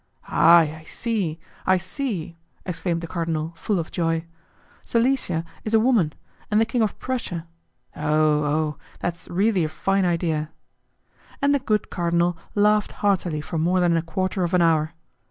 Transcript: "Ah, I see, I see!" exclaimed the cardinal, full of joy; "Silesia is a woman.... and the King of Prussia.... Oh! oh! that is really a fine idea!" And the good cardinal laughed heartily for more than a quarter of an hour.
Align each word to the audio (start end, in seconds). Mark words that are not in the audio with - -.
"Ah, 0.29 0.61
I 0.61 0.83
see, 0.87 1.39
I 1.67 1.77
see!" 1.77 2.35
exclaimed 2.65 3.01
the 3.01 3.07
cardinal, 3.07 3.53
full 3.55 3.77
of 3.77 3.91
joy; 3.91 4.25
"Silesia 4.83 5.45
is 5.63 5.75
a 5.75 5.79
woman.... 5.79 6.13
and 6.49 6.59
the 6.59 6.65
King 6.65 6.81
of 6.81 6.97
Prussia.... 6.97 7.45
Oh! 7.95 8.43
oh! 8.43 8.77
that 9.01 9.13
is 9.15 9.29
really 9.29 9.63
a 9.63 9.69
fine 9.69 10.03
idea!" 10.03 10.49
And 11.39 11.53
the 11.53 11.59
good 11.59 11.91
cardinal 11.91 12.35
laughed 12.55 12.93
heartily 12.93 13.41
for 13.41 13.59
more 13.59 13.79
than 13.79 13.95
a 13.95 14.01
quarter 14.01 14.43
of 14.43 14.55
an 14.55 14.61
hour. 14.63 14.93